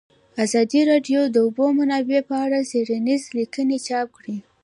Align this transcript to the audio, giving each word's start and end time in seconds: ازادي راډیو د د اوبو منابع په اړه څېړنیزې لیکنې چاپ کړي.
ازادي 0.43 0.81
راډیو 0.91 1.21
د 1.27 1.31
د 1.33 1.35
اوبو 1.45 1.65
منابع 1.79 2.19
په 2.29 2.35
اړه 2.45 2.59
څېړنیزې 2.69 3.29
لیکنې 3.39 3.77
چاپ 3.87 4.07
کړي. 4.17 4.37